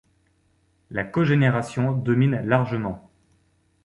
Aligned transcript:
La 0.89 1.03
cogénération 1.03 1.91
domine 1.91 2.41
largement. 2.43 3.11